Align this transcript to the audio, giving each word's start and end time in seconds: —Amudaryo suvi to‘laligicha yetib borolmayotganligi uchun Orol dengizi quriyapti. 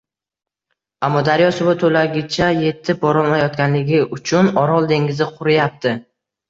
—Amudaryo 1.07 1.49
suvi 1.59 1.75
to‘laligicha 1.85 2.49
yetib 2.65 3.03
borolmayotganligi 3.07 4.05
uchun 4.19 4.53
Orol 4.67 4.93
dengizi 4.97 5.35
quriyapti. 5.41 5.99